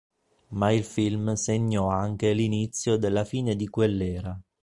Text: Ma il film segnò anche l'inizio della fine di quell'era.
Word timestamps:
Ma 0.53 0.71
il 0.71 0.83
film 0.83 1.33
segnò 1.33 1.89
anche 1.89 2.33
l'inizio 2.33 2.97
della 2.97 3.23
fine 3.23 3.55
di 3.55 3.67
quell'era. 3.69 4.35